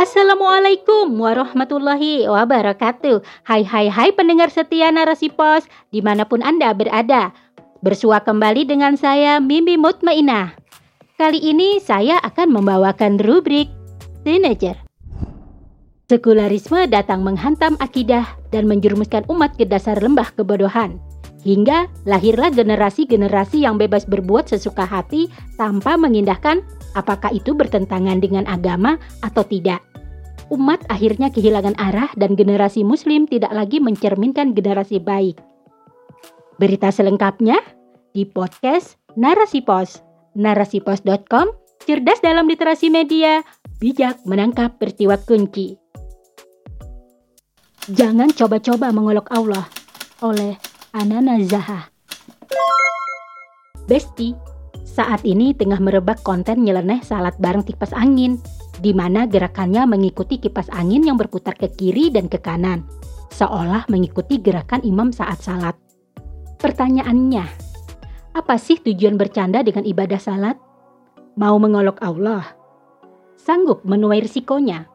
[0.00, 3.20] Assalamualaikum warahmatullahi wabarakatuh.
[3.44, 7.36] Hai hai hai pendengar setia narasi pos Di mana pun Anda berada.
[7.84, 10.56] Bersua kembali dengan saya Mimi Mutmainah
[11.20, 13.68] Kali ini saya akan membawakan rubrik
[14.24, 14.80] Teenager.
[16.08, 18.24] Sekularisme datang menghantam akidah
[18.56, 20.96] dan menjerumuskan umat ke dasar lembah kebodohan.
[21.44, 25.28] Hingga lahirlah generasi-generasi yang bebas berbuat sesuka hati
[25.60, 26.64] tanpa mengindahkan
[26.96, 29.89] apakah itu bertentangan dengan agama atau tidak
[30.50, 35.38] umat akhirnya kehilangan arah dan generasi muslim tidak lagi mencerminkan generasi baik.
[36.58, 37.56] Berita selengkapnya
[38.12, 40.02] di podcast Narasi Pos.
[40.30, 41.50] Narasipos.com,
[41.82, 43.42] cerdas dalam literasi media,
[43.82, 45.74] bijak menangkap peristiwa kunci.
[47.90, 49.66] Jangan coba-coba mengolok Allah
[50.22, 50.54] oleh
[50.94, 51.90] Anana Zaha.
[53.90, 54.38] Besti,
[54.86, 58.38] saat ini tengah merebak konten nyeleneh salat bareng kipas angin
[58.80, 62.88] di mana gerakannya mengikuti kipas angin yang berputar ke kiri dan ke kanan,
[63.30, 65.76] seolah mengikuti gerakan imam saat salat.
[66.60, 67.44] Pertanyaannya,
[68.36, 70.56] apa sih tujuan bercanda dengan ibadah salat?
[71.36, 72.56] Mau mengolok Allah?
[73.40, 74.88] Sanggup menuai risikonya?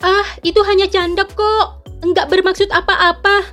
[0.00, 1.84] Ah, itu hanya canda kok.
[2.00, 3.44] Enggak bermaksud apa-apa.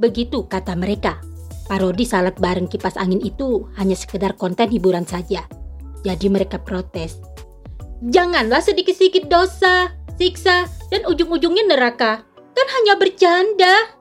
[0.00, 1.22] Begitu kata mereka.
[1.70, 5.46] Parodi salat bareng kipas angin itu hanya sekedar konten hiburan saja.
[6.04, 7.18] Jadi mereka protes.
[8.04, 9.88] Janganlah sedikit-sedikit dosa,
[10.20, 12.22] siksa, dan ujung-ujungnya neraka.
[12.54, 13.96] Kan hanya bercanda.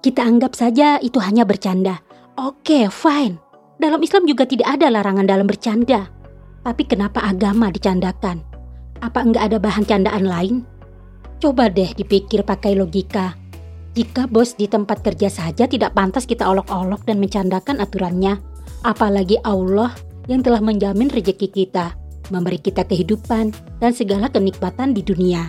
[0.00, 2.00] Kita anggap saja itu hanya bercanda.
[2.40, 3.36] Oke, fine.
[3.76, 6.08] Dalam Islam juga tidak ada larangan dalam bercanda.
[6.64, 8.40] Tapi kenapa agama dicandakan?
[9.04, 10.56] Apa enggak ada bahan candaan lain?
[11.40, 13.36] Coba deh dipikir pakai logika.
[13.96, 18.36] Jika bos di tempat kerja saja tidak pantas kita olok-olok dan mencandakan aturannya,
[18.84, 19.92] apalagi Allah
[20.26, 21.96] yang telah menjamin rejeki kita,
[22.28, 25.48] memberi kita kehidupan dan segala kenikmatan di dunia.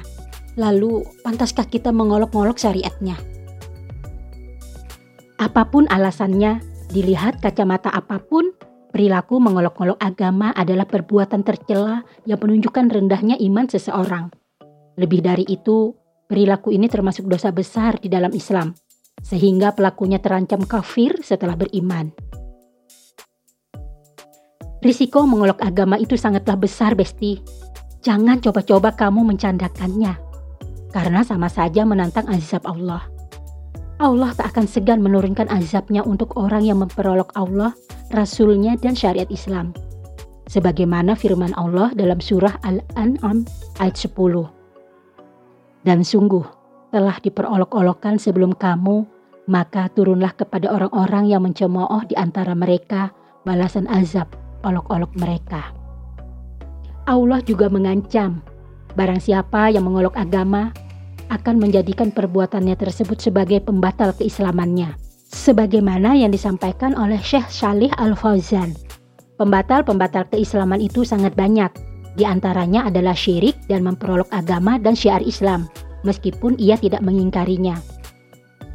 [0.59, 3.15] Lalu, pantaskah kita mengolok-ngolok syariatnya?
[5.39, 8.51] Apa pun alasannya, dilihat kacamata apa pun,
[8.91, 14.29] perilaku mengolok-ngolok agama adalah perbuatan tercela yang menunjukkan rendahnya iman seseorang.
[14.99, 15.95] Lebih dari itu,
[16.27, 18.75] perilaku ini termasuk dosa besar di dalam Islam,
[19.23, 22.11] sehingga pelakunya terancam kafir setelah beriman.
[24.81, 27.37] Risiko mengolok agama itu sangatlah besar, Besti.
[28.01, 30.17] Jangan coba-coba kamu mencandakannya.
[30.89, 33.05] Karena sama saja menantang azab Allah.
[34.01, 37.77] Allah tak akan segan menurunkan azabnya untuk orang yang memperolok Allah,
[38.09, 39.69] Rasulnya, dan syariat Islam.
[40.49, 43.45] Sebagaimana firman Allah dalam surah Al-An'am
[43.77, 44.17] ayat 10.
[45.85, 46.43] Dan sungguh,
[46.89, 49.05] telah diperolok-olokkan sebelum kamu,
[49.45, 53.13] maka turunlah kepada orang-orang yang mencemooh di antara mereka
[53.45, 55.73] balasan azab olok-olok mereka.
[57.09, 58.45] Allah juga mengancam
[58.93, 60.71] barang siapa yang mengolok agama
[61.31, 64.93] akan menjadikan perbuatannya tersebut sebagai pembatal keislamannya.
[65.31, 68.75] Sebagaimana yang disampaikan oleh Syekh Salih Al-Fauzan.
[69.39, 71.71] Pembatal-pembatal keislaman itu sangat banyak.
[72.19, 75.71] Di antaranya adalah syirik dan memperolok agama dan syiar Islam,
[76.03, 77.79] meskipun ia tidak mengingkarinya.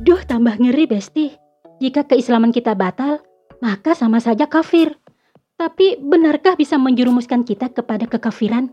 [0.00, 1.36] Duh, tambah ngeri, Besti.
[1.76, 3.20] Jika keislaman kita batal,
[3.60, 4.96] maka sama saja kafir.
[5.56, 8.68] Tapi benarkah bisa menjerumuskan kita kepada kekafiran?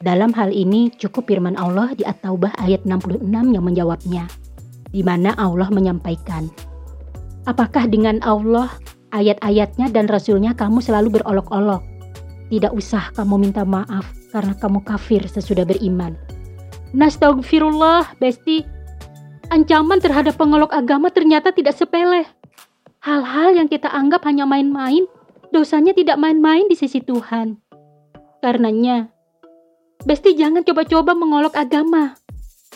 [0.00, 4.24] Dalam hal ini cukup firman Allah di At-Taubah ayat 66 yang menjawabnya,
[4.88, 6.48] di mana Allah menyampaikan,
[7.44, 8.72] Apakah dengan Allah,
[9.12, 11.84] ayat-ayatnya dan Rasulnya kamu selalu berolok-olok?
[12.48, 16.16] Tidak usah kamu minta maaf karena kamu kafir sesudah beriman.
[16.96, 18.64] Nastagfirullah, Besti.
[19.52, 22.24] Ancaman terhadap pengolok agama ternyata tidak sepele.
[23.04, 25.04] Hal-hal yang kita anggap hanya main-main
[25.52, 27.60] dosanya tidak main-main di sisi Tuhan.
[28.40, 29.12] Karenanya,
[30.02, 32.18] Besti jangan coba-coba mengolok agama.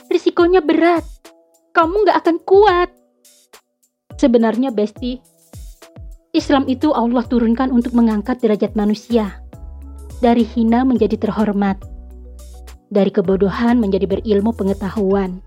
[0.06, 1.02] Risikonya berat.
[1.74, 2.88] Kamu gak akan kuat.
[4.14, 5.18] Sebenarnya Besti,
[6.30, 9.42] Islam itu Allah turunkan untuk mengangkat derajat manusia.
[10.22, 11.82] Dari hina menjadi terhormat.
[12.92, 15.42] Dari kebodohan menjadi berilmu pengetahuan.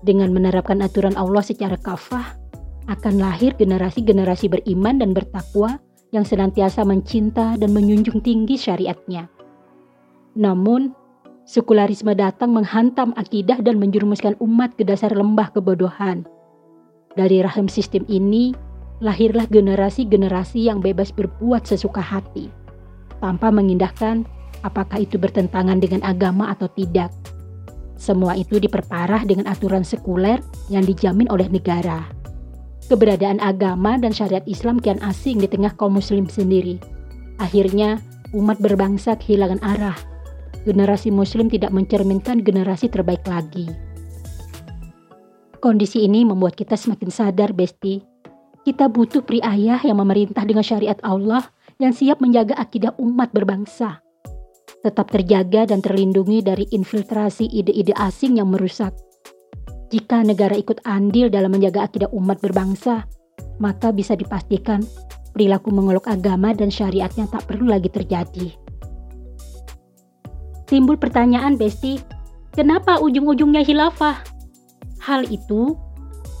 [0.00, 2.34] Dengan menerapkan aturan Allah secara kafah,
[2.88, 5.78] akan lahir generasi-generasi beriman dan bertakwa
[6.12, 9.32] yang senantiasa mencinta dan menjunjung tinggi syariatnya.
[10.36, 10.92] Namun,
[11.48, 16.28] sekularisme datang menghantam akidah dan menjerumuskan umat ke dasar lembah kebodohan.
[17.16, 18.52] Dari rahim sistem ini,
[19.00, 22.52] lahirlah generasi-generasi yang bebas berbuat sesuka hati,
[23.24, 24.28] tanpa mengindahkan
[24.64, 27.12] apakah itu bertentangan dengan agama atau tidak.
[27.96, 32.21] Semua itu diperparah dengan aturan sekuler yang dijamin oleh negara
[32.92, 36.76] keberadaan agama dan syariat Islam kian asing di tengah kaum muslim sendiri.
[37.40, 38.04] Akhirnya,
[38.36, 39.96] umat berbangsa kehilangan arah.
[40.62, 43.66] generasi muslim tidak mencerminkan generasi terbaik lagi.
[45.58, 47.98] Kondisi ini membuat kita semakin sadar, Besti.
[48.62, 51.42] Kita butuh pri ayah yang memerintah dengan syariat Allah
[51.82, 54.06] yang siap menjaga akidah umat berbangsa.
[54.86, 58.94] Tetap terjaga dan terlindungi dari infiltrasi ide-ide asing yang merusak.
[59.92, 63.04] Jika negara ikut andil dalam menjaga akidah umat berbangsa,
[63.60, 64.80] maka bisa dipastikan
[65.36, 68.56] perilaku mengolok agama dan syariatnya tak perlu lagi terjadi.
[70.64, 72.00] Timbul pertanyaan, Besti,
[72.56, 74.24] kenapa ujung-ujungnya hilafah?
[75.04, 75.76] Hal itu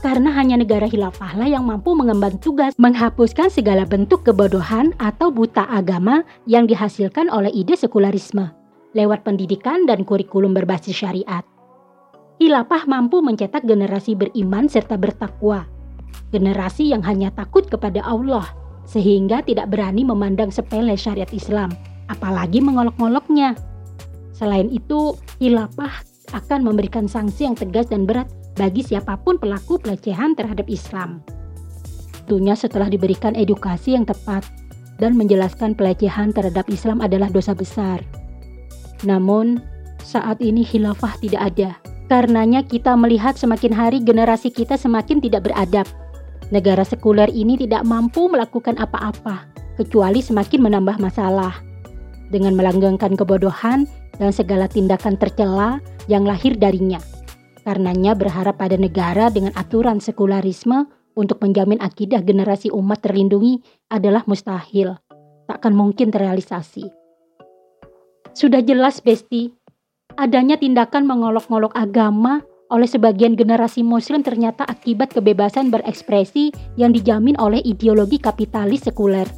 [0.00, 6.24] karena hanya negara khilafahlah yang mampu mengemban tugas menghapuskan segala bentuk kebodohan atau buta agama
[6.48, 8.48] yang dihasilkan oleh ide sekularisme
[8.96, 11.44] lewat pendidikan dan kurikulum berbasis syariat.
[12.42, 15.62] Hilafah mampu mencetak generasi beriman serta bertakwa,
[16.34, 18.50] generasi yang hanya takut kepada Allah
[18.82, 21.70] sehingga tidak berani memandang sepele syariat Islam,
[22.10, 23.54] apalagi mengolok-ngoloknya.
[24.34, 26.02] Selain itu, hilafah
[26.34, 28.26] akan memberikan sanksi yang tegas dan berat
[28.58, 31.22] bagi siapa pun pelaku pelecehan terhadap Islam.
[32.26, 34.42] Tentunya setelah diberikan edukasi yang tepat
[34.98, 38.02] dan menjelaskan pelecehan terhadap Islam adalah dosa besar.
[39.06, 39.62] Namun,
[40.02, 41.91] saat ini khilafah tidak ada.
[42.12, 45.88] Karenanya kita melihat semakin hari generasi kita semakin tidak beradab.
[46.52, 49.48] Negara sekuler ini tidak mampu melakukan apa-apa,
[49.80, 51.64] kecuali semakin menambah masalah.
[52.28, 53.88] Dengan melanggengkan kebodohan
[54.20, 57.00] dan segala tindakan tercela yang lahir darinya.
[57.64, 60.84] Karenanya berharap pada negara dengan aturan sekularisme
[61.16, 65.00] untuk menjamin akidah generasi umat terlindungi adalah mustahil.
[65.48, 66.92] Takkan mungkin terrealisasi.
[68.36, 69.61] Sudah jelas Besti,
[70.16, 72.42] adanya tindakan mengolok-ngolok agama
[72.72, 76.50] oleh sebagian generasi muslim ternyata akibat kebebasan berekspresi
[76.80, 79.28] yang dijamin oleh ideologi kapitalis sekuler.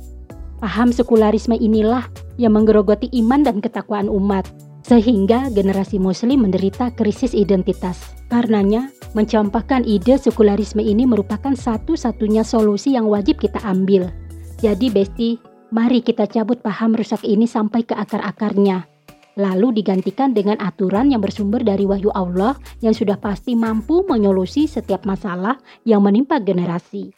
[0.63, 2.07] Paham sekularisme inilah
[2.39, 4.47] yang menggerogoti iman dan ketakwaan umat
[4.85, 8.15] sehingga generasi muslim menderita krisis identitas.
[8.29, 14.13] Karenanya, mencampakkan ide sekularisme ini merupakan satu-satunya solusi yang wajib kita ambil.
[14.61, 15.31] Jadi Besti,
[15.73, 18.94] mari kita cabut paham rusak ini sampai ke akar-akarnya.
[19.35, 25.03] Lalu digantikan dengan aturan yang bersumber dari wahyu Allah yang sudah pasti mampu menyolusi setiap
[25.03, 27.11] masalah yang menimpa generasi.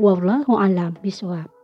[0.00, 1.59] Wallahu alam bisawab.